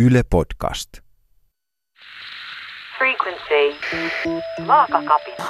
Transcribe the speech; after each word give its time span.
Yle 0.00 0.22
Podcast. 0.30 0.88
Frequency. 2.98 3.78
Vaakakapina. 4.66 5.44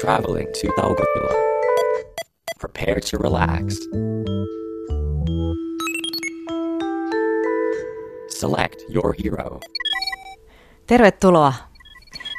Traveling 0.00 0.48
to 0.48 0.82
Taukotila. 0.82 1.34
Prepare 2.60 3.00
to 3.10 3.18
relax. 3.18 3.74
Select 8.28 8.82
your 8.94 9.14
hero. 9.24 9.60
Tervetuloa 10.86 11.52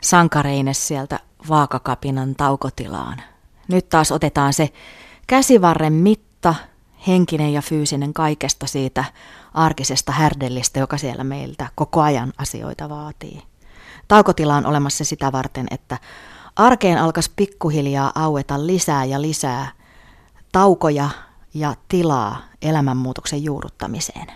sankareine 0.04 0.74
sieltä 0.74 1.20
vaakakapinan 1.50 2.36
taukotilaan. 2.36 3.22
Nyt 3.68 3.90
taas 3.90 4.12
otetaan 4.12 4.54
se 4.54 4.70
käsivarren 5.28 5.94
mitta, 5.94 6.56
henkinen 7.08 7.54
ja 7.54 7.62
fyysinen 7.62 8.14
kaikesta 8.14 8.68
siitä 8.68 9.04
arkisesta 9.58 10.12
härdellistä, 10.12 10.80
joka 10.80 10.98
siellä 10.98 11.24
meiltä 11.24 11.70
koko 11.76 12.02
ajan 12.02 12.34
asioita 12.38 12.90
vaatii. 12.90 13.44
Taukotila 14.08 14.56
on 14.56 14.66
olemassa 14.66 15.04
sitä 15.04 15.32
varten, 15.32 15.68
että 15.72 15.98
arkeen 16.56 16.98
alkaisi 16.98 17.32
pikkuhiljaa 17.36 18.12
aueta 18.16 18.68
lisää 18.68 19.06
ja 19.06 19.22
lisää 19.22 19.72
taukoja 20.52 21.10
ja 21.54 21.76
tilaa 21.88 22.42
elämänmuutoksen 22.62 23.44
juuruttamiseen. 23.44 24.28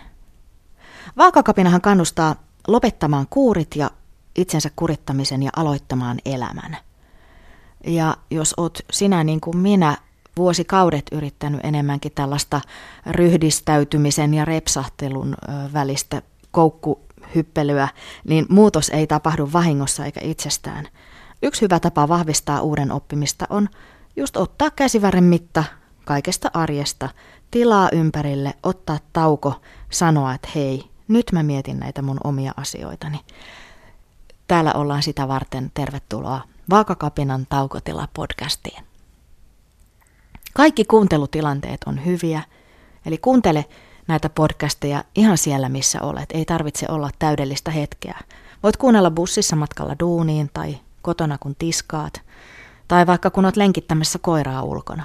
Vaakakapinahan 1.16 1.80
kannustaa 1.80 2.36
lopettamaan 2.68 3.26
kuurit 3.30 3.76
ja 3.76 3.90
itsensä 4.36 4.70
kurittamisen 4.76 5.42
ja 5.42 5.50
aloittamaan 5.56 6.18
elämän. 6.24 6.76
Ja 7.86 8.16
jos 8.30 8.54
oot 8.56 8.78
sinä 8.92 9.24
niin 9.24 9.40
kuin 9.40 9.56
minä 9.56 9.98
vuosikaudet 10.36 11.06
yrittänyt 11.12 11.60
enemmänkin 11.62 12.12
tällaista 12.14 12.60
ryhdistäytymisen 13.06 14.34
ja 14.34 14.44
repsahtelun 14.44 15.34
välistä 15.72 16.22
koukkuhyppelyä, 16.50 17.88
niin 18.28 18.46
muutos 18.48 18.88
ei 18.88 19.06
tapahdu 19.06 19.48
vahingossa 19.52 20.04
eikä 20.04 20.20
itsestään. 20.22 20.88
Yksi 21.42 21.62
hyvä 21.62 21.80
tapa 21.80 22.08
vahvistaa 22.08 22.60
uuden 22.60 22.92
oppimista 22.92 23.46
on 23.50 23.68
just 24.16 24.36
ottaa 24.36 24.70
käsivarren 24.70 25.24
mitta 25.24 25.64
kaikesta 26.04 26.50
arjesta, 26.54 27.08
tilaa 27.50 27.88
ympärille, 27.92 28.54
ottaa 28.62 28.98
tauko, 29.12 29.60
sanoa, 29.90 30.34
että 30.34 30.48
hei, 30.54 30.84
nyt 31.08 31.26
mä 31.32 31.42
mietin 31.42 31.80
näitä 31.80 32.02
mun 32.02 32.20
omia 32.24 32.52
asioitani. 32.56 33.20
Täällä 34.48 34.72
ollaan 34.72 35.02
sitä 35.02 35.28
varten. 35.28 35.70
Tervetuloa 35.74 36.40
Vaakakapinan 36.70 37.46
taukotila 37.48 38.08
podcastiin. 38.14 38.91
Kaikki 40.54 40.84
kuuntelutilanteet 40.84 41.80
on 41.86 42.04
hyviä, 42.04 42.42
eli 43.06 43.18
kuuntele 43.18 43.64
näitä 44.08 44.28
podcasteja 44.28 45.04
ihan 45.14 45.38
siellä, 45.38 45.68
missä 45.68 46.02
olet. 46.02 46.28
Ei 46.34 46.44
tarvitse 46.44 46.86
olla 46.88 47.10
täydellistä 47.18 47.70
hetkeä. 47.70 48.18
Voit 48.62 48.76
kuunnella 48.76 49.10
bussissa 49.10 49.56
matkalla 49.56 49.96
duuniin 50.00 50.50
tai 50.54 50.78
kotona 51.02 51.38
kun 51.38 51.54
tiskaat, 51.58 52.22
tai 52.88 53.06
vaikka 53.06 53.30
kun 53.30 53.44
olet 53.44 53.56
lenkittämässä 53.56 54.18
koiraa 54.18 54.62
ulkona. 54.62 55.04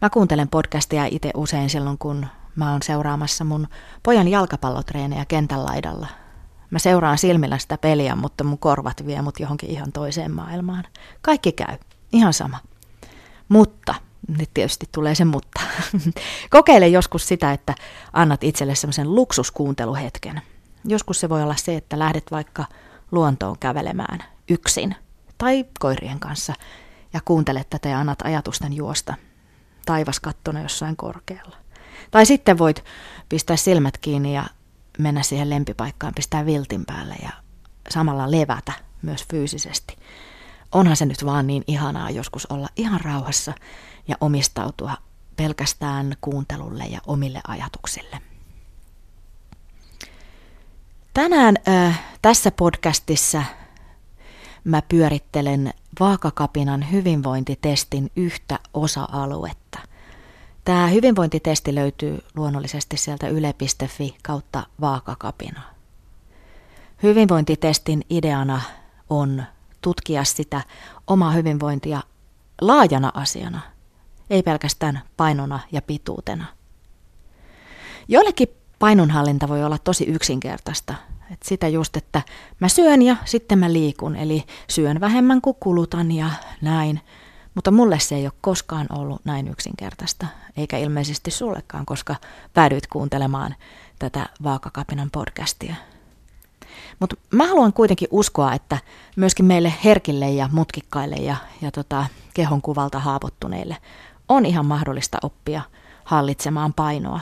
Mä 0.00 0.10
kuuntelen 0.10 0.48
podcastia 0.48 1.04
itse 1.10 1.30
usein 1.34 1.70
silloin, 1.70 1.98
kun 1.98 2.26
mä 2.56 2.72
oon 2.72 2.82
seuraamassa 2.82 3.44
mun 3.44 3.68
pojan 4.02 4.28
jalkapallotreenejä 4.28 5.24
kentän 5.24 5.64
laidalla. 5.64 6.06
Mä 6.70 6.78
seuraan 6.78 7.18
silmillä 7.18 7.58
sitä 7.58 7.78
peliä, 7.78 8.16
mutta 8.16 8.44
mun 8.44 8.58
korvat 8.58 9.06
vie 9.06 9.22
mut 9.22 9.40
johonkin 9.40 9.70
ihan 9.70 9.92
toiseen 9.92 10.30
maailmaan. 10.30 10.84
Kaikki 11.22 11.52
käy, 11.52 11.76
ihan 12.12 12.32
sama. 12.32 12.58
Mutta, 13.52 13.94
nyt 14.38 14.50
tietysti 14.54 14.88
tulee 14.92 15.14
se 15.14 15.24
mutta. 15.24 15.60
Kokeile 16.50 16.88
joskus 16.88 17.28
sitä, 17.28 17.52
että 17.52 17.74
annat 18.12 18.44
itselle 18.44 18.74
semmoisen 18.74 19.14
luksuskuunteluhetken. 19.14 20.42
Joskus 20.84 21.20
se 21.20 21.28
voi 21.28 21.42
olla 21.42 21.56
se, 21.56 21.76
että 21.76 21.98
lähdet 21.98 22.30
vaikka 22.30 22.64
luontoon 23.10 23.58
kävelemään 23.58 24.24
yksin 24.50 24.96
tai 25.38 25.64
koirien 25.80 26.20
kanssa 26.20 26.54
ja 27.12 27.20
kuuntelet 27.24 27.70
tätä 27.70 27.88
ja 27.88 28.00
annat 28.00 28.22
ajatusten 28.24 28.72
juosta 28.72 29.14
taivas 29.86 30.20
kattona 30.20 30.62
jossain 30.62 30.96
korkealla. 30.96 31.56
Tai 32.10 32.26
sitten 32.26 32.58
voit 32.58 32.84
pistää 33.28 33.56
silmät 33.56 33.98
kiinni 33.98 34.34
ja 34.34 34.44
mennä 34.98 35.22
siihen 35.22 35.50
lempipaikkaan, 35.50 36.14
pistää 36.14 36.46
viltin 36.46 36.84
päälle 36.86 37.14
ja 37.22 37.30
samalla 37.88 38.30
levätä 38.30 38.72
myös 39.02 39.24
fyysisesti 39.30 39.96
onhan 40.72 40.96
se 40.96 41.06
nyt 41.06 41.24
vaan 41.24 41.46
niin 41.46 41.64
ihanaa 41.66 42.10
joskus 42.10 42.46
olla 42.46 42.68
ihan 42.76 43.00
rauhassa 43.00 43.52
ja 44.08 44.16
omistautua 44.20 44.96
pelkästään 45.36 46.16
kuuntelulle 46.20 46.84
ja 46.84 47.00
omille 47.06 47.40
ajatuksille. 47.48 48.22
Tänään 51.14 51.56
äh, 51.68 52.02
tässä 52.22 52.50
podcastissa 52.50 53.42
mä 54.64 54.82
pyörittelen 54.82 55.74
vaakakapinan 56.00 56.90
hyvinvointitestin 56.92 58.10
yhtä 58.16 58.58
osa-aluetta. 58.74 59.78
Tämä 60.64 60.86
hyvinvointitesti 60.86 61.74
löytyy 61.74 62.18
luonnollisesti 62.36 62.96
sieltä 62.96 63.28
yle.fi 63.28 64.16
kautta 64.22 64.66
vaakakapina. 64.80 65.62
Hyvinvointitestin 67.02 68.02
ideana 68.10 68.60
on 69.10 69.44
tutkia 69.82 70.24
sitä 70.24 70.62
omaa 71.06 71.30
hyvinvointia 71.30 72.02
laajana 72.60 73.12
asiana, 73.14 73.60
ei 74.30 74.42
pelkästään 74.42 75.00
painona 75.16 75.60
ja 75.72 75.82
pituutena. 75.82 76.44
Joillekin 78.08 78.48
painonhallinta 78.78 79.48
voi 79.48 79.64
olla 79.64 79.78
tosi 79.78 80.04
yksinkertaista. 80.04 80.94
Et 81.32 81.42
sitä 81.42 81.68
just, 81.68 81.96
että 81.96 82.22
mä 82.60 82.68
syön 82.68 83.02
ja 83.02 83.16
sitten 83.24 83.58
mä 83.58 83.72
liikun, 83.72 84.16
eli 84.16 84.44
syön 84.70 85.00
vähemmän 85.00 85.40
kuin 85.40 85.56
kulutan 85.60 86.12
ja 86.12 86.30
näin. 86.60 87.00
Mutta 87.54 87.70
mulle 87.70 87.98
se 87.98 88.14
ei 88.14 88.26
ole 88.26 88.32
koskaan 88.40 88.86
ollut 88.90 89.24
näin 89.24 89.48
yksinkertaista, 89.48 90.26
eikä 90.56 90.78
ilmeisesti 90.78 91.30
sullekaan, 91.30 91.86
koska 91.86 92.16
päädyit 92.52 92.86
kuuntelemaan 92.86 93.54
tätä 93.98 94.28
Vaakakapinan 94.42 95.10
podcastia. 95.10 95.74
Mutta 97.00 97.16
mä 97.30 97.46
haluan 97.46 97.72
kuitenkin 97.72 98.08
uskoa, 98.10 98.52
että 98.52 98.78
myöskin 99.16 99.46
meille 99.46 99.72
herkille 99.84 100.30
ja 100.30 100.48
mutkikkaille 100.52 101.16
ja, 101.16 101.36
ja 101.60 101.70
tota, 101.70 102.06
kehon 102.34 102.62
kuvalta 102.62 102.98
haavoittuneille 102.98 103.76
on 104.28 104.46
ihan 104.46 104.66
mahdollista 104.66 105.18
oppia 105.22 105.62
hallitsemaan 106.04 106.74
painoa. 106.74 107.20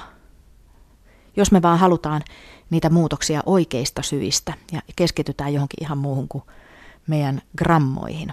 Jos 1.37 1.53
me 1.53 1.63
vaan 1.63 1.79
halutaan 1.79 2.23
niitä 2.71 2.91
muutoksia 2.91 3.43
oikeista 3.47 4.03
syistä 4.03 4.53
ja 4.73 4.81
keskitytään 4.97 5.55
johonkin 5.55 5.85
ihan 5.85 5.99
muuhun 5.99 6.29
kuin 6.29 6.45
meidän 7.07 7.43
grammoihin. 7.59 8.33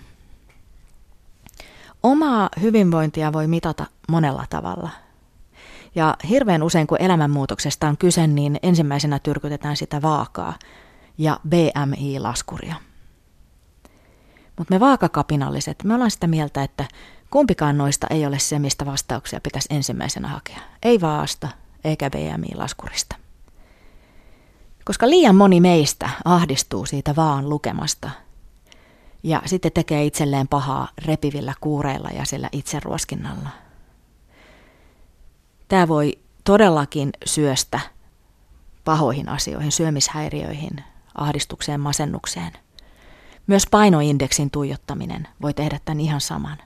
Omaa 2.03 2.49
hyvinvointia 2.61 3.33
voi 3.33 3.47
mitata 3.47 3.85
monella 4.09 4.45
tavalla. 4.49 4.89
Ja 5.95 6.15
hirveän 6.29 6.63
usein, 6.63 6.87
kun 6.87 7.01
elämänmuutoksesta 7.01 7.87
on 7.87 7.97
kyse, 7.97 8.27
niin 8.27 8.59
ensimmäisenä 8.63 9.19
tyrkytetään 9.19 9.77
sitä 9.77 10.01
vaakaa– 10.01 10.53
ja 11.17 11.39
BMI-laskuria. 11.49 12.75
Mutta 14.57 14.73
me 14.73 14.79
vaakakapinalliset, 14.79 15.83
me 15.83 15.93
ollaan 15.93 16.11
sitä 16.11 16.27
mieltä, 16.27 16.63
että 16.63 16.85
kumpikaan 17.29 17.77
noista 17.77 18.07
ei 18.09 18.25
ole 18.25 18.39
se, 18.39 18.59
mistä 18.59 18.85
vastauksia 18.85 19.41
pitäisi 19.41 19.67
ensimmäisenä 19.71 20.27
hakea. 20.27 20.59
Ei 20.83 21.01
vaasta 21.01 21.47
eikä 21.83 22.09
BMI-laskurista. 22.09 23.15
Koska 24.85 25.09
liian 25.09 25.35
moni 25.35 25.61
meistä 25.61 26.09
ahdistuu 26.25 26.85
siitä 26.85 27.15
vaan 27.15 27.49
lukemasta 27.49 28.09
ja 29.23 29.41
sitten 29.45 29.71
tekee 29.71 30.05
itselleen 30.05 30.47
pahaa 30.47 30.87
repivillä 31.05 31.53
kuureilla 31.61 32.09
ja 32.09 32.25
sillä 32.25 32.49
itseruoskinnalla. 32.51 33.49
Tämä 35.67 35.87
voi 35.87 36.19
todellakin 36.43 37.09
syöstä 37.25 37.79
pahoihin 38.85 39.29
asioihin, 39.29 39.71
syömishäiriöihin, 39.71 40.83
ahdistukseen, 41.17 41.79
masennukseen. 41.79 42.51
Myös 43.47 43.63
painoindeksin 43.71 44.51
tuijottaminen 44.51 45.27
voi 45.41 45.53
tehdä 45.53 45.79
tämän 45.85 45.99
ihan 45.99 46.21
saman. 46.21 46.57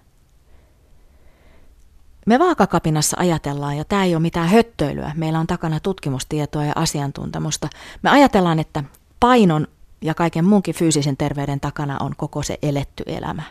Me 2.26 2.40
vaakakapinassa 2.40 3.18
ajatellaan, 3.20 3.78
ja 3.78 3.86
tämä 3.86 4.04
ei 4.04 4.16
ole 4.16 4.22
mitään 4.22 4.50
höttöilyä, 4.50 5.12
meillä 5.16 5.40
on 5.40 5.48
takana 5.48 5.80
tutkimustietoa 5.80 6.66
ja 6.66 6.74
asiantuntemusta. 6.76 7.68
Me 8.02 8.10
ajatellaan, 8.10 8.60
että 8.60 8.84
painon 9.20 9.68
ja 10.02 10.14
kaiken 10.14 10.46
muunkin 10.46 10.76
fyysisen 10.76 11.18
terveyden 11.18 11.60
takana 11.60 11.98
on 12.00 12.16
koko 12.18 12.44
se 12.44 12.58
eletty 12.62 13.04
elämä. 13.06 13.44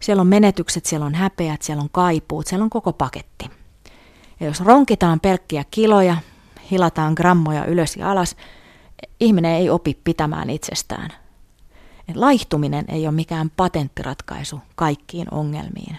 Siellä 0.00 0.20
on 0.20 0.26
menetykset, 0.26 0.86
siellä 0.86 1.06
on 1.06 1.14
häpeät, 1.14 1.62
siellä 1.62 1.82
on 1.82 1.90
kaipuut, 1.92 2.46
siellä 2.46 2.64
on 2.64 2.70
koko 2.70 2.92
paketti. 2.92 3.50
Ja 4.40 4.46
jos 4.46 4.60
ronkitaan 4.60 5.20
pelkkiä 5.20 5.64
kiloja, 5.70 6.16
hilataan 6.70 7.12
grammoja 7.16 7.64
ylös 7.64 7.96
ja 7.96 8.10
alas, 8.10 8.36
ihminen 9.20 9.52
ei 9.52 9.70
opi 9.70 9.98
pitämään 10.04 10.50
itsestään. 10.50 11.10
Laihtuminen 12.14 12.84
ei 12.88 13.06
ole 13.06 13.14
mikään 13.14 13.50
patenttiratkaisu 13.56 14.60
kaikkiin 14.74 15.26
ongelmiin. 15.30 15.98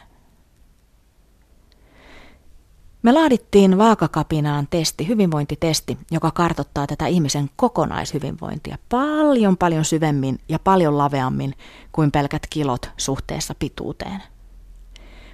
Me 3.06 3.12
laadittiin 3.12 3.78
vaakakapinaan 3.78 4.68
testi, 4.70 5.08
hyvinvointitesti, 5.08 5.98
joka 6.12 6.32
kartottaa 6.32 6.88
tätä 6.88 7.08
ihmisen 7.08 7.50
kokonaishyvinvointia 7.56 8.78
paljon 8.90 9.58
paljon 9.58 9.86
syvemmin 9.86 10.40
ja 10.50 10.60
paljon 10.60 10.98
laveammin 10.98 11.54
kuin 11.92 12.12
pelkät 12.12 12.48
kilot 12.50 12.90
suhteessa 12.98 13.56
pituuteen. 13.60 14.24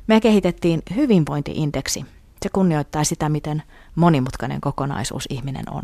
Me 0.08 0.22
kehitettiin 0.22 0.82
hyvinvointiindeksi. 0.96 2.06
Se 2.44 2.50
kunnioittaa 2.50 3.04
sitä, 3.04 3.30
miten 3.30 3.64
monimutkainen 3.96 4.62
kokonaisuus 4.62 5.26
ihminen 5.30 5.74
on. 5.74 5.84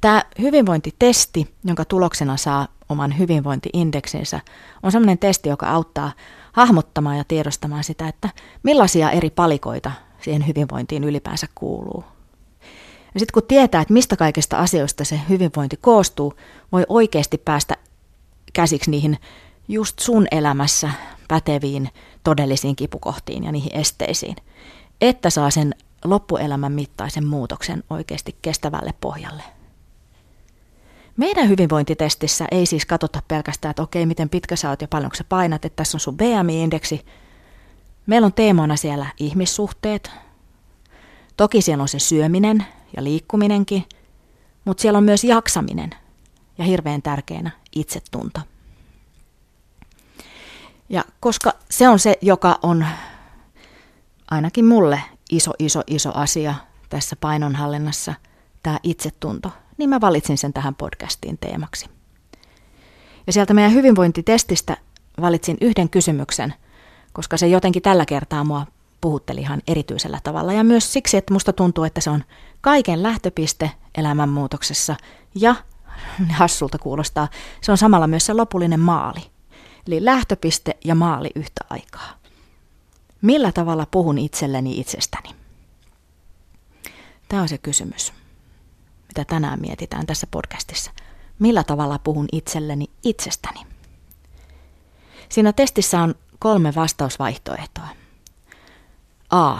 Tämä 0.00 0.24
hyvinvointitesti, 0.40 1.54
jonka 1.64 1.84
tuloksena 1.84 2.36
saa 2.36 2.68
oman 2.88 3.18
hyvinvointiindeksinsä, 3.18 4.40
on 4.82 4.92
sellainen 4.92 5.18
testi, 5.18 5.48
joka 5.48 5.70
auttaa 5.70 6.12
hahmottamaan 6.52 7.18
ja 7.18 7.24
tiedostamaan 7.24 7.84
sitä, 7.84 8.08
että 8.08 8.28
millaisia 8.62 9.10
eri 9.10 9.30
palikoita 9.30 9.92
siihen 10.20 10.46
hyvinvointiin 10.46 11.04
ylipäänsä 11.04 11.46
kuuluu. 11.54 12.04
Ja 13.14 13.20
sitten 13.20 13.32
kun 13.32 13.48
tietää, 13.48 13.80
että 13.80 13.94
mistä 13.94 14.16
kaikista 14.16 14.58
asioista 14.58 15.04
se 15.04 15.20
hyvinvointi 15.28 15.76
koostuu, 15.76 16.34
voi 16.72 16.84
oikeasti 16.88 17.38
päästä 17.38 17.76
käsiksi 18.52 18.90
niihin 18.90 19.18
just 19.68 19.98
sun 19.98 20.26
elämässä 20.30 20.90
päteviin 21.28 21.88
todellisiin 22.24 22.76
kipukohtiin 22.76 23.44
ja 23.44 23.52
niihin 23.52 23.76
esteisiin, 23.76 24.36
että 25.00 25.30
saa 25.30 25.50
sen 25.50 25.74
loppuelämän 26.04 26.72
mittaisen 26.72 27.26
muutoksen 27.26 27.84
oikeasti 27.90 28.36
kestävälle 28.42 28.94
pohjalle. 29.00 29.59
Meidän 31.20 31.48
hyvinvointitestissä 31.48 32.46
ei 32.50 32.66
siis 32.66 32.86
katsota 32.86 33.22
pelkästään, 33.28 33.70
että 33.70 33.82
okei, 33.82 34.06
miten 34.06 34.28
pitkä 34.28 34.56
sä 34.56 34.70
oot 34.70 34.80
ja 34.80 34.88
paljonko 34.88 35.16
sä 35.16 35.24
painat, 35.24 35.64
että 35.64 35.76
tässä 35.76 35.96
on 35.96 36.00
sun 36.00 36.16
BMI-indeksi. 36.16 37.06
Meillä 38.06 38.26
on 38.26 38.32
teemana 38.32 38.76
siellä 38.76 39.06
ihmissuhteet. 39.18 40.10
Toki 41.36 41.62
siellä 41.62 41.82
on 41.82 41.88
se 41.88 41.98
syöminen 41.98 42.66
ja 42.96 43.04
liikkuminenkin, 43.04 43.84
mutta 44.64 44.80
siellä 44.80 44.96
on 44.96 45.04
myös 45.04 45.24
jaksaminen 45.24 45.90
ja 46.58 46.64
hirveän 46.64 47.02
tärkeänä 47.02 47.50
itsetunto. 47.76 48.40
Ja 50.88 51.04
koska 51.20 51.52
se 51.70 51.88
on 51.88 51.98
se, 51.98 52.14
joka 52.20 52.58
on 52.62 52.86
ainakin 54.30 54.64
mulle 54.64 55.02
iso, 55.30 55.52
iso, 55.58 55.82
iso 55.86 56.12
asia 56.14 56.54
tässä 56.88 57.16
painonhallinnassa, 57.16 58.14
tämä 58.62 58.78
itsetunto, 58.82 59.52
niin 59.80 59.90
mä 59.90 60.00
valitsin 60.00 60.38
sen 60.38 60.52
tähän 60.52 60.74
podcastiin 60.74 61.38
teemaksi. 61.38 61.86
Ja 63.26 63.32
sieltä 63.32 63.54
meidän 63.54 63.72
hyvinvointitestistä 63.72 64.76
valitsin 65.20 65.56
yhden 65.60 65.88
kysymyksen, 65.88 66.54
koska 67.12 67.36
se 67.36 67.48
jotenkin 67.48 67.82
tällä 67.82 68.06
kertaa 68.06 68.44
mua 68.44 68.66
puhutteli 69.00 69.40
ihan 69.40 69.62
erityisellä 69.66 70.20
tavalla. 70.22 70.52
Ja 70.52 70.64
myös 70.64 70.92
siksi, 70.92 71.16
että 71.16 71.32
musta 71.32 71.52
tuntuu, 71.52 71.84
että 71.84 72.00
se 72.00 72.10
on 72.10 72.24
kaiken 72.60 73.02
lähtöpiste 73.02 73.70
elämänmuutoksessa 73.94 74.96
ja 75.34 75.54
hassulta 76.38 76.78
kuulostaa, 76.78 77.28
se 77.60 77.72
on 77.72 77.78
samalla 77.78 78.06
myös 78.06 78.26
se 78.26 78.32
lopullinen 78.32 78.80
maali. 78.80 79.20
Eli 79.86 80.04
lähtöpiste 80.04 80.76
ja 80.84 80.94
maali 80.94 81.30
yhtä 81.34 81.64
aikaa. 81.70 82.10
Millä 83.22 83.52
tavalla 83.52 83.86
puhun 83.90 84.18
itselleni 84.18 84.80
itsestäni? 84.80 85.28
Tämä 87.28 87.42
on 87.42 87.48
se 87.48 87.58
kysymys 87.58 88.12
mitä 89.10 89.24
tänään 89.24 89.60
mietitään 89.60 90.06
tässä 90.06 90.26
podcastissa. 90.30 90.90
Millä 91.38 91.64
tavalla 91.64 91.98
puhun 91.98 92.26
itselleni 92.32 92.86
itsestäni? 93.02 93.60
Siinä 95.28 95.52
testissä 95.52 96.02
on 96.02 96.14
kolme 96.38 96.72
vastausvaihtoehtoa. 96.76 97.88
A. 99.30 99.58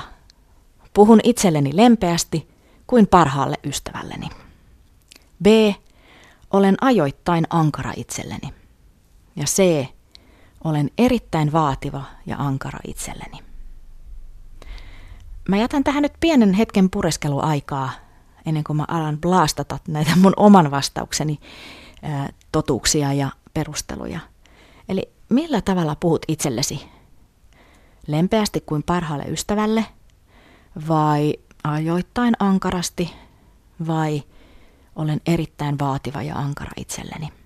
Puhun 0.94 1.20
itselleni 1.24 1.76
lempeästi 1.76 2.50
kuin 2.86 3.06
parhaalle 3.06 3.56
ystävälleni. 3.64 4.28
B. 5.42 5.46
Olen 6.50 6.76
ajoittain 6.80 7.46
ankara 7.50 7.92
itselleni. 7.96 8.54
Ja 9.36 9.44
C. 9.44 9.86
Olen 10.64 10.90
erittäin 10.98 11.52
vaativa 11.52 12.04
ja 12.26 12.36
ankara 12.38 12.78
itselleni. 12.86 13.38
Mä 15.48 15.56
jätän 15.56 15.84
tähän 15.84 16.02
nyt 16.02 16.12
pienen 16.20 16.52
hetken 16.52 16.90
pureskeluaikaa 16.90 17.90
ennen 18.46 18.64
kuin 18.64 18.76
mä 18.76 18.84
alan 18.88 19.18
blastata 19.20 19.78
näitä 19.88 20.16
mun 20.16 20.32
oman 20.36 20.70
vastaukseni 20.70 21.40
ää, 22.02 22.28
totuuksia 22.52 23.12
ja 23.12 23.30
perusteluja. 23.54 24.20
Eli 24.88 25.12
millä 25.28 25.60
tavalla 25.60 25.94
puhut 25.94 26.22
itsellesi? 26.28 26.86
Lempeästi 28.06 28.60
kuin 28.60 28.82
parhaalle 28.82 29.24
ystävälle 29.24 29.86
vai 30.88 31.34
ajoittain 31.64 32.34
ankarasti 32.38 33.14
vai 33.86 34.22
olen 34.96 35.20
erittäin 35.26 35.78
vaativa 35.78 36.22
ja 36.22 36.36
ankara 36.36 36.70
itselleni? 36.76 37.39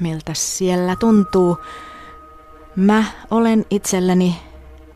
Miltä 0.00 0.34
siellä 0.34 0.96
tuntuu. 0.96 1.58
Mä 2.76 3.04
olen 3.30 3.66
itselleni 3.70 4.36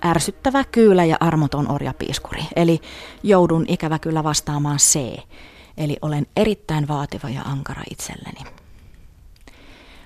ärsyttävä 0.05 0.65
kyylä 0.65 1.05
ja 1.05 1.17
armoton 1.21 1.71
orjapiiskuri, 1.71 2.45
eli 2.57 2.81
joudun 3.23 3.65
ikävä 3.69 3.99
kyllä 3.99 4.25
vastaamaan 4.25 4.79
C, 4.79 5.19
eli 5.77 5.97
olen 6.03 6.27
erittäin 6.37 6.89
vaativa 6.89 7.29
ja 7.29 7.43
ankara 7.43 7.83
itselleni. 7.91 8.41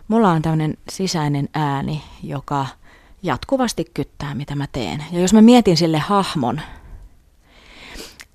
Mulla 0.09 0.31
on 0.31 0.43
tämmöinen 0.43 0.77
sisäinen 0.91 1.49
ääni, 1.55 2.03
joka 2.23 2.67
jatkuvasti 3.23 3.85
kyttää, 3.95 4.35
mitä 4.35 4.55
mä 4.55 4.67
teen. 4.73 5.05
Ja 5.13 5.21
jos 5.21 5.33
mä 5.33 5.43
mietin 5.43 5.77
sille 5.77 5.99
hahmon, 5.99 6.61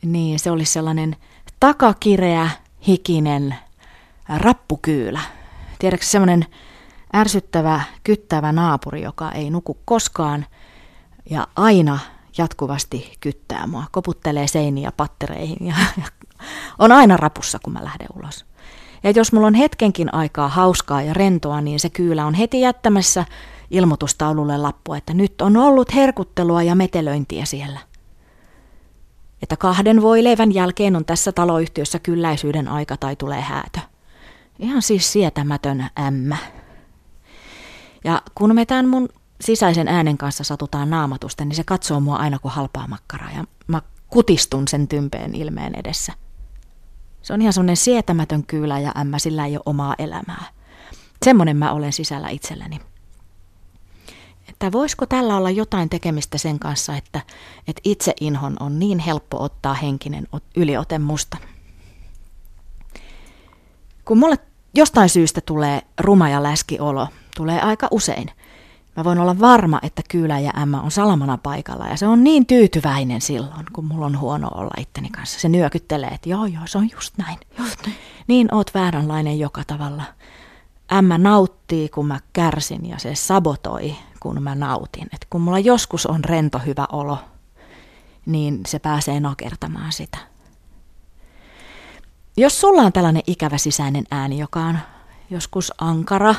niin 0.01 0.39
se 0.39 0.51
olisi 0.51 0.71
sellainen 0.71 1.15
takakireä, 1.59 2.49
hikinen 2.87 3.55
rappukyylä, 4.37 5.21
Tiedätkö 5.83 6.05
semmoinen 6.05 6.45
ärsyttävä, 7.15 7.81
kyttävä 8.03 8.51
naapuri, 8.51 9.01
joka 9.01 9.31
ei 9.31 9.49
nuku 9.49 9.77
koskaan 9.85 10.45
ja 11.29 11.47
aina 11.55 11.99
jatkuvasti 12.37 13.17
kyttää 13.19 13.67
mua, 13.67 13.83
koputtelee 13.91 14.47
seiniä 14.47 14.91
pattereihin 14.91 15.67
ja, 15.67 15.75
ja 15.97 16.03
on 16.79 16.91
aina 16.91 17.17
rapussa, 17.17 17.59
kun 17.63 17.73
mä 17.73 17.83
lähden 17.83 18.07
ulos. 18.15 18.45
Ja 19.03 19.11
jos 19.11 19.33
mulla 19.33 19.47
on 19.47 19.53
hetkenkin 19.53 20.13
aikaa 20.13 20.47
hauskaa 20.47 21.01
ja 21.01 21.13
rentoa, 21.13 21.61
niin 21.61 21.79
se 21.79 21.89
kyllä 21.89 22.25
on 22.25 22.33
heti 22.33 22.61
jättämässä 22.61 23.25
ilmoitustaululle 23.71 24.57
lappu, 24.57 24.93
että 24.93 25.13
nyt 25.13 25.41
on 25.41 25.57
ollut 25.57 25.95
herkuttelua 25.95 26.63
ja 26.63 26.75
metelöintiä 26.75 27.45
siellä. 27.45 27.79
Että 29.41 29.57
kahden 29.57 30.01
voileivän 30.01 30.53
jälkeen 30.53 30.95
on 30.95 31.05
tässä 31.05 31.31
taloyhtiössä 31.31 31.99
kylläisyyden 31.99 32.67
aika 32.67 32.97
tai 32.97 33.15
tulee 33.15 33.41
häätö. 33.41 33.92
Ihan 34.59 34.81
siis 34.81 35.13
sietämätön 35.13 35.89
ämmä. 35.99 36.37
Ja 38.03 38.21
kun 38.35 38.55
me 38.55 38.65
tämän 38.65 38.87
mun 38.87 39.09
sisäisen 39.41 39.87
äänen 39.87 40.17
kanssa 40.17 40.43
satutaan 40.43 40.89
naamatusten, 40.89 41.49
niin 41.49 41.55
se 41.55 41.63
katsoo 41.63 41.99
mua 41.99 42.15
aina 42.15 42.39
kuin 42.39 42.51
halpaa 42.51 42.87
makkaraa 42.87 43.31
ja 43.31 43.43
mä 43.67 43.81
kutistun 44.09 44.67
sen 44.67 44.87
tympeen 44.87 45.35
ilmeen 45.35 45.75
edessä. 45.75 46.13
Se 47.21 47.33
on 47.33 47.41
ihan 47.41 47.53
semmoinen 47.53 47.77
sietämätön 47.77 48.43
kyylä 48.43 48.79
ja 48.79 48.91
ämmä, 48.97 49.19
sillä 49.19 49.45
ei 49.45 49.55
ole 49.55 49.63
omaa 49.65 49.95
elämää. 49.97 50.45
Semmoinen 51.25 51.57
mä 51.57 51.71
olen 51.71 51.93
sisällä 51.93 52.29
itselleni. 52.29 52.79
Että 54.49 54.71
voisiko 54.71 55.05
tällä 55.05 55.37
olla 55.37 55.49
jotain 55.49 55.89
tekemistä 55.89 56.37
sen 56.37 56.59
kanssa, 56.59 56.97
että, 56.97 57.21
että 57.67 57.81
itse 57.83 58.13
inhon 58.21 58.57
on 58.59 58.79
niin 58.79 58.99
helppo 58.99 59.43
ottaa 59.43 59.73
henkinen 59.73 60.27
yliote 60.55 60.99
musta. 60.99 61.37
Kun 64.05 64.17
mulle 64.17 64.37
jostain 64.75 65.09
syystä 65.09 65.41
tulee 65.41 65.81
ruma 65.99 66.29
ja 66.29 66.43
läski 66.43 66.79
olo, 66.79 67.07
tulee 67.37 67.61
aika 67.61 67.87
usein, 67.91 68.29
Mä 68.95 69.03
voin 69.03 69.19
olla 69.19 69.39
varma, 69.39 69.79
että 69.83 70.01
Kyylä 70.09 70.39
ja 70.39 70.51
Ämmä 70.61 70.81
on 70.81 70.91
salamana 70.91 71.37
paikalla 71.37 71.87
ja 71.87 71.97
se 71.97 72.07
on 72.07 72.23
niin 72.23 72.45
tyytyväinen 72.45 73.21
silloin, 73.21 73.65
kun 73.73 73.85
mulla 73.85 74.05
on 74.05 74.19
huono 74.19 74.47
olla 74.47 74.71
itteni 74.79 75.09
kanssa. 75.09 75.39
Se 75.39 75.49
nyökyttelee, 75.49 76.09
että 76.09 76.29
joo 76.29 76.45
joo, 76.45 76.63
se 76.65 76.77
on 76.77 76.89
just 76.91 77.17
näin. 77.17 77.37
Just 77.57 77.85
näin. 77.85 77.97
Niin 78.27 78.55
oot 78.55 78.73
vääränlainen 78.73 79.39
joka 79.39 79.63
tavalla. 79.67 80.03
Ämmä 80.93 81.17
nauttii, 81.17 81.89
kun 81.89 82.07
mä 82.07 82.19
kärsin 82.33 82.89
ja 82.89 82.99
se 82.99 83.15
sabotoi, 83.15 83.95
kun 84.19 84.43
mä 84.43 84.55
nautin. 84.55 85.07
Et 85.13 85.27
kun 85.29 85.41
mulla 85.41 85.59
joskus 85.59 86.05
on 86.05 86.23
rento 86.23 86.59
hyvä 86.59 86.87
olo, 86.91 87.17
niin 88.25 88.61
se 88.67 88.79
pääsee 88.79 89.19
nakertamaan 89.19 89.91
sitä. 89.91 90.17
Jos 92.37 92.61
sulla 92.61 92.81
on 92.81 92.93
tällainen 92.93 93.23
ikävä 93.27 93.57
sisäinen 93.57 94.03
ääni, 94.11 94.39
joka 94.39 94.59
on 94.59 94.79
joskus 95.29 95.73
ankara, 95.77 96.35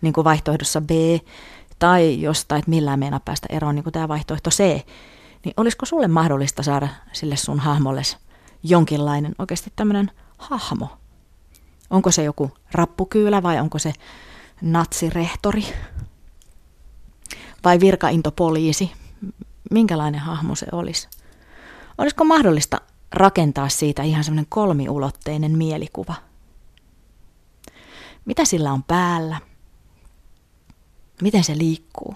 niin 0.00 0.12
kuin 0.12 0.24
vaihtoehdossa 0.24 0.80
B, 0.80 0.90
tai 1.78 2.20
jostain, 2.22 2.58
että 2.58 2.70
millään 2.70 2.98
meinaa 2.98 3.20
päästä 3.24 3.46
eroon, 3.50 3.74
niin 3.74 3.82
kuin 3.82 3.92
tämä 3.92 4.08
vaihtoehto 4.08 4.50
C, 4.50 4.58
niin 5.44 5.54
olisiko 5.56 5.86
sulle 5.86 6.08
mahdollista 6.08 6.62
saada 6.62 6.88
sille 7.12 7.36
sun 7.36 7.60
hahmolle 7.60 8.02
jonkinlainen 8.62 9.34
oikeasti 9.38 9.72
tämmöinen 9.76 10.10
hahmo? 10.38 10.88
Onko 11.90 12.10
se 12.10 12.22
joku 12.22 12.50
rappukyylä 12.72 13.42
vai 13.42 13.60
onko 13.60 13.78
se 13.78 13.92
natsirehtori 14.62 15.64
vai 17.64 17.80
virkaintopoliisi? 17.80 18.92
Minkälainen 19.70 20.20
hahmo 20.20 20.54
se 20.54 20.66
olisi? 20.72 21.08
Olisiko 21.98 22.24
mahdollista 22.24 22.80
rakentaa 23.12 23.68
siitä 23.68 24.02
ihan 24.02 24.24
semmoinen 24.24 24.46
kolmiulotteinen 24.48 25.58
mielikuva? 25.58 26.14
Mitä 28.24 28.44
sillä 28.44 28.72
on 28.72 28.82
päällä? 28.82 29.40
Miten 31.22 31.44
se 31.44 31.58
liikkuu? 31.58 32.14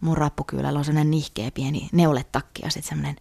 Mun 0.00 0.16
rappukyylällä 0.16 0.78
on 0.78 0.84
sellainen 0.84 1.10
nihkeä 1.10 1.50
pieni 1.50 1.88
neuletakki 1.92 2.62
ja 2.62 2.70
sitten 2.70 2.88
semmoinen 2.88 3.16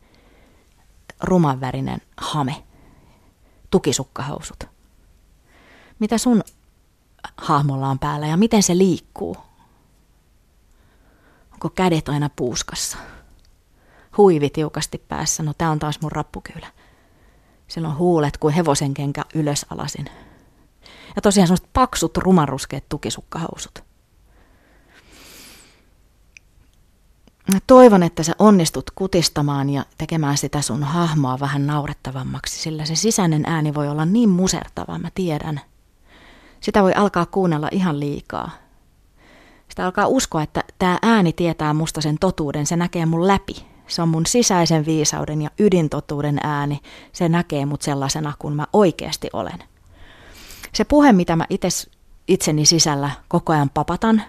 rumanvärinen 1.22 2.02
hame, 2.18 2.64
tukisukkahousut. 3.72 4.64
Mitä 6.00 6.18
sun 6.18 6.44
hahmolla 7.38 7.90
on 7.90 8.00
päällä 8.00 8.28
ja 8.28 8.38
miten 8.38 8.64
se 8.64 8.78
liikkuu? 8.78 9.38
Onko 11.54 11.70
kädet 11.70 12.10
aina 12.10 12.30
puuskassa? 12.36 12.98
Huivi 14.18 14.50
tiukasti 14.50 14.98
päässä, 14.98 15.44
no 15.44 15.54
tää 15.58 15.72
on 15.72 15.80
taas 15.80 16.02
mun 16.02 16.12
rappukyylä. 16.12 16.68
Sillä 17.68 17.88
on 17.88 17.98
huulet 17.98 18.38
kuin 18.38 18.54
hevosen 18.54 18.94
kenkä 18.94 19.26
ylös 19.34 19.66
alasin. 19.70 20.06
Ja 21.16 21.22
tosiaan 21.22 21.48
semmoiset 21.48 21.70
paksut 21.74 22.18
rumanruskeat 22.18 22.84
tukisukkahousut. 22.90 23.84
Mä 27.52 27.60
toivon, 27.68 28.04
että 28.04 28.24
sä 28.24 28.36
onnistut 28.40 28.92
kutistamaan 28.96 29.70
ja 29.70 29.86
tekemään 29.98 30.38
sitä 30.38 30.62
sun 30.62 30.84
hahmoa 30.84 31.40
vähän 31.40 31.68
naurettavammaksi, 31.68 32.62
sillä 32.62 32.86
se 32.86 32.96
sisäinen 32.96 33.44
ääni 33.46 33.74
voi 33.74 33.88
olla 33.88 34.06
niin 34.06 34.30
musertava, 34.30 35.00
mä 35.00 35.10
tiedän. 35.16 35.62
Sitä 36.60 36.84
voi 36.84 36.94
alkaa 36.94 37.26
kuunnella 37.26 37.70
ihan 37.72 38.00
liikaa. 38.00 38.52
Sitä 39.70 39.86
alkaa 39.86 40.08
uskoa, 40.08 40.44
että 40.44 40.64
tämä 40.80 41.00
ääni 41.02 41.34
tietää 41.34 41.74
musta 41.74 42.02
sen 42.02 42.18
totuuden, 42.20 42.66
se 42.66 42.76
näkee 42.76 43.06
mun 43.06 43.28
läpi. 43.28 43.75
Se 43.88 44.02
on 44.02 44.10
mun 44.10 44.26
sisäisen 44.26 44.86
viisauden 44.86 45.42
ja 45.42 45.50
ydintotuuden 45.60 46.40
ääni. 46.44 46.80
Se 47.12 47.30
näkee 47.30 47.66
mut 47.66 47.82
sellaisena 47.82 48.34
kuin 48.40 48.54
mä 48.54 48.68
oikeasti 48.74 49.30
olen. 49.34 49.64
Se 50.74 50.84
puhe, 50.84 51.14
mitä 51.14 51.36
mä 51.36 51.46
itse 51.50 51.68
itseni 52.28 52.66
sisällä 52.66 53.10
koko 53.28 53.54
ajan 53.54 53.70
papatan, 53.70 54.22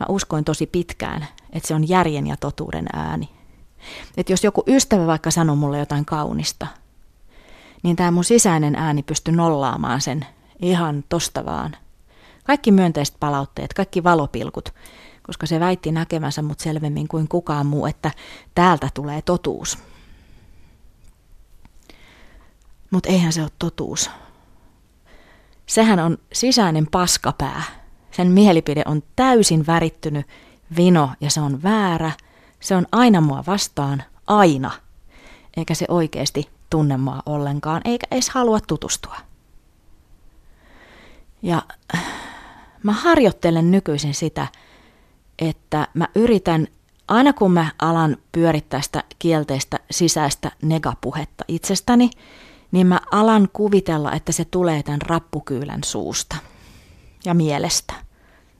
mä 0.00 0.06
uskoin 0.08 0.44
tosi 0.44 0.66
pitkään, 0.66 1.26
että 1.52 1.68
se 1.68 1.74
on 1.74 1.88
järjen 1.88 2.26
ja 2.26 2.36
totuuden 2.36 2.86
ääni. 2.92 3.28
Että 4.16 4.32
jos 4.32 4.44
joku 4.44 4.62
ystävä 4.66 5.06
vaikka 5.06 5.30
sanoo 5.30 5.56
mulle 5.56 5.78
jotain 5.78 6.04
kaunista, 6.04 6.66
niin 7.82 7.96
tämä 7.96 8.10
mun 8.10 8.24
sisäinen 8.24 8.74
ääni 8.74 9.02
pystyy 9.02 9.34
nollaamaan 9.34 10.00
sen 10.00 10.26
ihan 10.62 11.04
tosta 11.08 11.44
vaan. 11.44 11.76
Kaikki 12.44 12.72
myönteiset 12.72 13.16
palautteet, 13.20 13.74
kaikki 13.74 14.04
valopilkut, 14.04 14.74
koska 15.22 15.46
se 15.46 15.60
väitti 15.60 15.92
näkemänsä 15.92 16.42
mut 16.42 16.60
selvemmin 16.60 17.08
kuin 17.08 17.28
kukaan 17.28 17.66
muu, 17.66 17.86
että 17.86 18.10
täältä 18.54 18.88
tulee 18.94 19.22
totuus. 19.22 19.78
Mutta 22.90 23.08
eihän 23.08 23.32
se 23.32 23.42
ole 23.42 23.50
totuus. 23.58 24.10
Sehän 25.66 25.98
on 25.98 26.18
sisäinen 26.32 26.86
paskapää. 26.86 27.62
Sen 28.10 28.30
mielipide 28.30 28.82
on 28.86 29.02
täysin 29.16 29.66
värittynyt 29.66 30.26
vino 30.76 31.10
ja 31.20 31.30
se 31.30 31.40
on 31.40 31.62
väärä. 31.62 32.12
Se 32.60 32.76
on 32.76 32.86
aina 32.92 33.20
mua 33.20 33.44
vastaan, 33.46 34.02
aina. 34.26 34.70
Eikä 35.56 35.74
se 35.74 35.84
oikeasti 35.88 36.50
tunne 36.70 36.96
mua 36.96 37.22
ollenkaan, 37.26 37.80
eikä 37.84 38.06
edes 38.10 38.30
halua 38.30 38.60
tutustua. 38.60 39.16
Ja 41.42 41.62
mä 42.82 42.92
harjoittelen 42.92 43.70
nykyisin 43.70 44.14
sitä, 44.14 44.46
että 45.40 45.88
mä 45.94 46.08
yritän, 46.14 46.68
aina 47.08 47.32
kun 47.32 47.52
mä 47.52 47.70
alan 47.78 48.16
pyörittää 48.32 48.80
sitä 48.80 49.04
kielteistä 49.18 49.78
sisäistä 49.90 50.52
negapuhetta 50.62 51.44
itsestäni, 51.48 52.10
niin 52.72 52.86
mä 52.86 53.00
alan 53.10 53.48
kuvitella, 53.52 54.12
että 54.12 54.32
se 54.32 54.44
tulee 54.44 54.82
tämän 54.82 55.02
rappukyylän 55.02 55.84
suusta 55.84 56.36
ja 57.24 57.34
mielestä. 57.34 57.92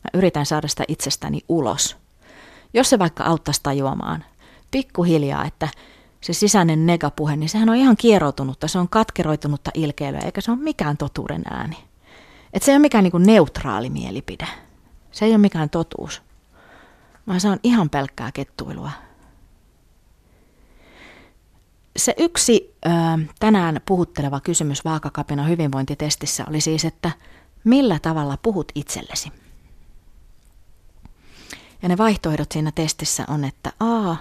Mä 0.04 0.10
yritän 0.14 0.46
saada 0.46 0.68
sitä 0.68 0.84
itsestäni 0.88 1.40
ulos. 1.48 1.96
Jos 2.74 2.90
se 2.90 2.98
vaikka 2.98 3.24
auttaisi 3.24 3.60
tajuamaan 3.62 4.24
pikkuhiljaa, 4.70 5.44
että 5.44 5.68
se 6.20 6.32
sisäinen 6.32 6.86
negapuhe, 6.86 7.36
niin 7.36 7.48
sehän 7.48 7.68
on 7.68 7.76
ihan 7.76 7.96
kieroutunutta, 7.96 8.68
se 8.68 8.78
on 8.78 8.88
katkeroitunutta 8.88 9.70
ilkeilyä, 9.74 10.20
eikä 10.24 10.40
se 10.40 10.50
ole 10.50 10.60
mikään 10.60 10.96
totuuden 10.96 11.42
ääni. 11.50 11.76
Että 12.52 12.66
se 12.66 12.72
ei 12.72 12.76
ole 12.76 12.82
mikään 12.82 13.04
niin 13.04 13.26
neutraali 13.26 13.90
mielipide. 13.90 14.46
Se 15.12 15.24
ei 15.24 15.30
ole 15.30 15.38
mikään 15.38 15.70
totuus, 15.70 16.22
vaan 17.30 17.40
se 17.40 17.48
on 17.48 17.58
ihan 17.62 17.90
pelkkää 17.90 18.32
kettuilua 18.32 18.90
se 21.96 22.14
yksi 22.18 22.74
ö, 22.86 22.88
tänään 23.38 23.80
puhutteleva 23.86 24.40
kysymys 24.40 24.84
vaakakapina 24.84 25.44
hyvinvointitestissä 25.44 26.44
oli 26.48 26.60
siis, 26.60 26.84
että 26.84 27.10
millä 27.64 27.98
tavalla 27.98 28.38
puhut 28.42 28.72
itsellesi? 28.74 29.32
Ja 31.82 31.88
ne 31.88 31.98
vaihtoehdot 31.98 32.52
siinä 32.52 32.72
testissä 32.74 33.24
on, 33.28 33.44
että 33.44 33.72
A. 33.80 34.16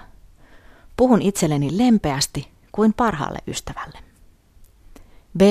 Puhun 0.98 1.22
itselleni 1.22 1.78
lempeästi 1.78 2.52
kuin 2.72 2.94
parhaalle 2.94 3.40
ystävälle. 3.48 4.00
B. 5.38 5.42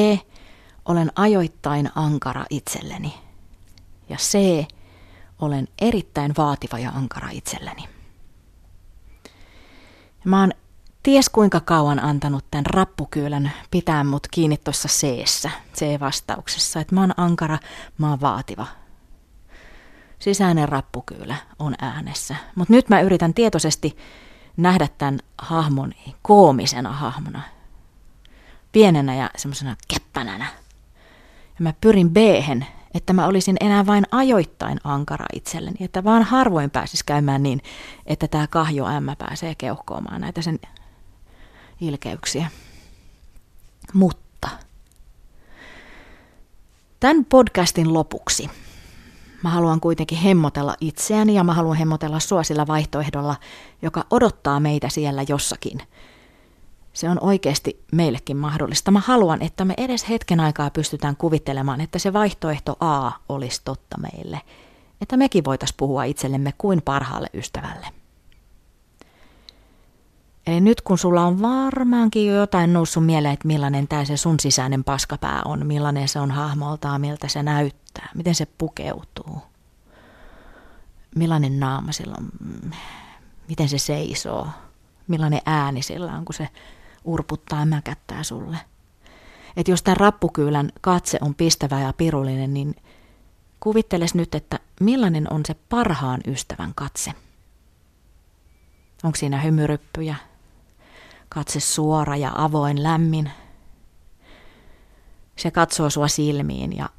Olen 0.84 1.12
ajoittain 1.16 1.90
ankara 1.94 2.44
itselleni. 2.50 3.14
Ja 4.08 4.16
C. 4.16 4.38
Olen 5.38 5.68
erittäin 5.80 6.34
vaativa 6.38 6.78
ja 6.78 6.90
ankara 6.90 7.28
itselleni. 7.30 7.88
Mä 10.24 10.40
oon 10.40 10.52
ties 11.02 11.28
kuinka 11.28 11.60
kauan 11.60 12.04
antanut 12.04 12.44
tämän 12.50 12.66
rappukyylän 12.66 13.52
pitää 13.70 14.04
mut 14.04 14.26
kiinni 14.30 14.56
tuossa 14.56 14.88
C-ssä, 14.88 15.50
C-vastauksessa, 15.74 16.80
että 16.80 16.94
mä 16.94 17.00
oon 17.00 17.14
ankara, 17.16 17.58
mä 17.98 18.10
oon 18.10 18.20
vaativa. 18.20 18.66
Sisäinen 20.18 20.68
rappukyylä 20.68 21.36
on 21.58 21.74
äänessä, 21.80 22.36
mutta 22.54 22.74
nyt 22.74 22.88
mä 22.88 23.00
yritän 23.00 23.34
tietoisesti 23.34 23.96
nähdä 24.56 24.88
tämän 24.98 25.18
hahmon 25.38 25.92
koomisena 26.22 26.92
hahmona, 26.92 27.42
pienenä 28.72 29.14
ja 29.14 29.30
semmoisena 29.36 29.76
käppänänä. 29.88 30.46
Ja 31.44 31.62
mä 31.62 31.72
pyrin 31.80 32.10
b 32.10 32.16
että 32.94 33.12
mä 33.12 33.26
olisin 33.26 33.56
enää 33.60 33.86
vain 33.86 34.04
ajoittain 34.10 34.78
ankara 34.84 35.26
itselleni, 35.34 35.76
että 35.80 36.04
vaan 36.04 36.22
harvoin 36.22 36.70
pääsis 36.70 37.02
käymään 37.02 37.42
niin, 37.42 37.62
että 38.06 38.28
tämä 38.28 38.46
kahjo 38.46 38.86
ämmä 38.86 39.16
pääsee 39.16 39.54
keuhkoamaan 39.54 40.20
näitä 40.20 40.42
sen 40.42 40.58
ilkeyksiä. 41.80 42.50
Mutta 43.94 44.48
tämän 47.00 47.24
podcastin 47.24 47.94
lopuksi 47.94 48.50
mä 49.42 49.50
haluan 49.50 49.80
kuitenkin 49.80 50.18
hemmotella 50.18 50.76
itseäni 50.80 51.34
ja 51.34 51.44
mä 51.44 51.54
haluan 51.54 51.76
hemmotella 51.76 52.20
sua 52.20 52.42
sillä 52.42 52.66
vaihtoehdolla, 52.66 53.36
joka 53.82 54.04
odottaa 54.10 54.60
meitä 54.60 54.88
siellä 54.88 55.24
jossakin. 55.28 55.82
Se 56.92 57.08
on 57.08 57.18
oikeasti 57.20 57.84
meillekin 57.92 58.36
mahdollista. 58.36 58.90
Mä 58.90 59.00
haluan, 59.00 59.42
että 59.42 59.64
me 59.64 59.74
edes 59.76 60.08
hetken 60.08 60.40
aikaa 60.40 60.70
pystytään 60.70 61.16
kuvittelemaan, 61.16 61.80
että 61.80 61.98
se 61.98 62.12
vaihtoehto 62.12 62.76
A 62.80 63.12
olisi 63.28 63.60
totta 63.64 63.96
meille. 64.00 64.40
Että 65.00 65.16
mekin 65.16 65.44
voitaisiin 65.44 65.76
puhua 65.76 66.04
itsellemme 66.04 66.54
kuin 66.58 66.82
parhaalle 66.82 67.28
ystävälle. 67.34 67.86
Eli 70.46 70.60
nyt 70.60 70.80
kun 70.80 70.98
sulla 70.98 71.24
on 71.24 71.42
varmaankin 71.42 72.26
jo 72.26 72.34
jotain 72.34 72.72
noussut 72.72 73.06
mieleen, 73.06 73.34
että 73.34 73.46
millainen 73.46 73.88
tämä 73.88 74.04
se 74.04 74.16
sun 74.16 74.40
sisäinen 74.40 74.84
paskapää 74.84 75.42
on, 75.44 75.66
millainen 75.66 76.08
se 76.08 76.20
on 76.20 76.30
hahmoltaan, 76.30 77.00
miltä 77.00 77.28
se 77.28 77.42
näyttää, 77.42 78.08
miten 78.14 78.34
se 78.34 78.46
pukeutuu. 78.58 79.42
millainen 81.16 81.60
naama 81.60 81.92
sillä 81.92 82.14
on, 82.18 82.28
mm, 82.40 82.70
miten 83.48 83.68
se 83.68 83.78
seisoo, 83.78 84.48
millainen 85.08 85.40
ääni 85.46 85.82
sillä 85.82 86.12
on, 86.12 86.24
kun 86.24 86.34
se 86.34 86.48
urputtaa 87.08 87.60
ja 87.60 87.66
mäkättää 87.66 88.22
sulle. 88.22 88.58
Että 89.56 89.70
jos 89.70 89.82
tämä 89.82 89.94
rappukyylän 89.94 90.72
katse 90.80 91.18
on 91.20 91.34
pistävä 91.34 91.80
ja 91.80 91.92
pirullinen, 91.92 92.54
niin 92.54 92.74
kuvitteles 93.60 94.14
nyt, 94.14 94.34
että 94.34 94.60
millainen 94.80 95.32
on 95.32 95.42
se 95.46 95.54
parhaan 95.54 96.20
ystävän 96.26 96.72
katse. 96.74 97.12
Onko 99.02 99.16
siinä 99.16 99.40
hymyryppyjä, 99.40 100.16
katse 101.28 101.60
suora 101.60 102.16
ja 102.16 102.32
avoin, 102.34 102.82
lämmin. 102.82 103.30
Se 105.36 105.50
katsoo 105.50 105.90
sua 105.90 106.08
silmiin 106.08 106.76
ja 106.76 106.90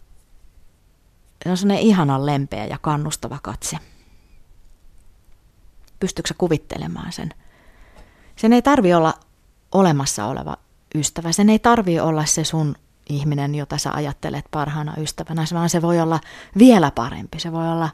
se 1.43 1.49
on 1.49 1.57
sellainen 1.57 1.85
ihanan 1.85 2.25
lempeä 2.25 2.65
ja 2.65 2.77
kannustava 2.77 3.39
katse. 3.43 3.77
Pystytkö 5.99 6.33
kuvittelemaan 6.37 7.11
sen? 7.11 7.33
Sen 8.35 8.53
ei 8.53 8.61
tarvi 8.61 8.93
olla 8.93 9.13
olemassa 9.71 10.25
oleva 10.25 10.57
ystävä. 10.95 11.31
Sen 11.31 11.49
ei 11.49 11.59
tarvi 11.59 11.99
olla 11.99 12.25
se 12.25 12.43
sun 12.43 12.75
ihminen, 13.09 13.55
jota 13.55 13.77
sä 13.77 13.91
ajattelet 13.91 14.45
parhaana 14.51 14.93
ystävänä, 14.97 15.45
vaan 15.53 15.69
se 15.69 15.81
voi 15.81 15.99
olla 15.99 16.19
vielä 16.57 16.91
parempi. 16.91 17.39
Se 17.39 17.51
voi 17.51 17.71
olla 17.71 17.89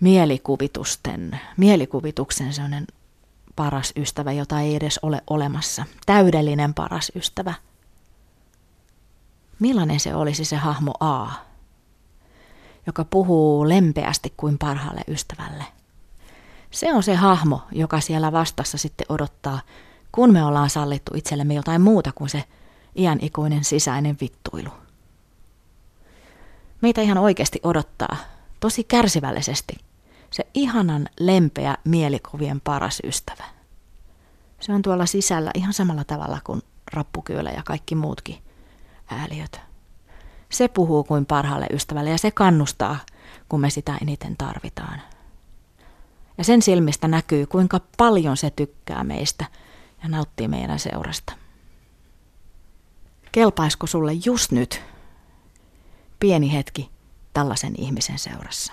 mielikuvitusten, 0.00 1.40
mielikuvituksen 1.56 2.52
sellainen 2.52 2.86
paras 3.56 3.92
ystävä, 3.96 4.32
jota 4.32 4.60
ei 4.60 4.74
edes 4.74 5.00
ole 5.02 5.22
olemassa. 5.30 5.84
Täydellinen 6.06 6.74
paras 6.74 7.12
ystävä. 7.14 7.54
Millainen 9.58 10.00
se 10.00 10.14
olisi 10.14 10.44
se 10.44 10.56
hahmo 10.56 10.92
A, 11.00 11.28
joka 12.86 13.04
puhuu 13.04 13.68
lempeästi 13.68 14.32
kuin 14.36 14.58
parhaalle 14.58 15.02
ystävälle? 15.08 15.64
Se 16.70 16.92
on 16.92 17.02
se 17.02 17.14
hahmo, 17.14 17.62
joka 17.72 18.00
siellä 18.00 18.32
vastassa 18.32 18.78
sitten 18.78 19.06
odottaa, 19.08 19.60
kun 20.12 20.32
me 20.32 20.44
ollaan 20.44 20.70
sallittu 20.70 21.12
itsellemme 21.14 21.54
jotain 21.54 21.80
muuta 21.80 22.12
kuin 22.14 22.30
se 22.30 22.44
iän 22.96 23.18
ikuinen 23.22 23.64
sisäinen 23.64 24.16
vittuilu. 24.20 24.70
Meitä 26.80 27.00
ihan 27.00 27.18
oikeasti 27.18 27.60
odottaa, 27.62 28.16
tosi 28.60 28.84
kärsivällisesti, 28.84 29.76
se 30.30 30.46
ihanan 30.54 31.08
lempeä 31.20 31.76
mielikuvien 31.84 32.60
paras 32.60 33.00
ystävä. 33.04 33.44
Se 34.60 34.72
on 34.72 34.82
tuolla 34.82 35.06
sisällä 35.06 35.50
ihan 35.54 35.72
samalla 35.72 36.04
tavalla 36.04 36.38
kuin 36.44 36.62
rappukyölä 36.92 37.50
ja 37.50 37.62
kaikki 37.62 37.94
muutkin 37.94 38.38
ääliöt. 39.10 39.60
Se 40.48 40.68
puhuu 40.68 41.04
kuin 41.04 41.26
parhaalle 41.26 41.66
ystävälle 41.72 42.10
ja 42.10 42.18
se 42.18 42.30
kannustaa, 42.30 42.98
kun 43.48 43.60
me 43.60 43.70
sitä 43.70 43.98
eniten 44.02 44.36
tarvitaan. 44.36 45.00
Ja 46.38 46.44
sen 46.44 46.62
silmistä 46.62 47.08
näkyy, 47.08 47.46
kuinka 47.46 47.80
paljon 47.96 48.36
se 48.36 48.50
tykkää 48.50 49.04
meistä 49.04 49.44
ja 50.02 50.08
nauttii 50.08 50.48
meidän 50.48 50.78
seurasta. 50.78 51.32
Kelpaisiko 53.32 53.86
sulle 53.86 54.12
just 54.12 54.52
nyt 54.52 54.82
pieni 56.20 56.52
hetki 56.52 56.90
tällaisen 57.32 57.74
ihmisen 57.78 58.18
seurassa? 58.18 58.72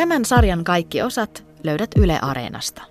Tämän 0.00 0.24
sarjan 0.24 0.64
kaikki 0.64 1.02
osat 1.02 1.44
löydät 1.64 1.90
Yle 1.96 2.18
Areenasta. 2.22 2.82